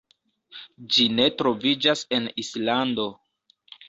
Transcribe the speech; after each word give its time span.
Ĝi 0.95 1.03
ne 1.17 1.27
troviĝas 1.41 2.01
en 2.17 2.25
Islando. 2.45 3.07